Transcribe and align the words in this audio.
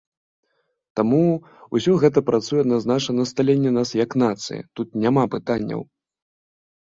Таму, 0.99 1.19
усё 1.79 1.91
гэта 2.03 2.19
працуе 2.29 2.59
адназначна 2.63 3.11
на 3.19 3.25
сталенне 3.31 3.71
нас 3.77 3.89
як 4.03 4.11
нацыі, 4.23 4.65
тут 4.79 4.87
няма 5.03 5.23
пытанняў. 5.35 5.81